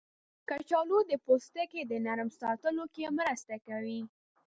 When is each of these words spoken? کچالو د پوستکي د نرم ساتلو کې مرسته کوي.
کچالو 0.49 0.99
د 1.09 1.11
پوستکي 1.25 1.81
د 1.85 1.93
نرم 2.05 2.29
ساتلو 2.41 2.83
کې 2.93 3.05
مرسته 3.19 3.55
کوي. 3.67 4.01